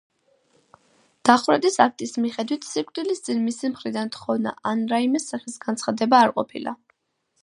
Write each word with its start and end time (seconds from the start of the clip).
დახვრეტის 1.29 1.75
აქტის 1.85 2.15
მიხედვით 2.23 2.65
სიკვდილის 2.69 3.21
წინ 3.27 3.43
მისი 3.49 3.71
მხრიდან 3.73 4.11
თხოვნა 4.15 4.55
ან 4.71 4.81
რაიმე 4.95 5.23
სახის 5.27 5.61
განცხადება 5.67 6.23
არ 6.27 6.35
ყოფილა. 6.39 6.75